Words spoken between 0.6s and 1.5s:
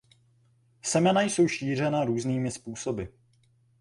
Semena jsou